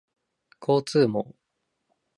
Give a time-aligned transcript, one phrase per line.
[0.59, 1.35] 交通網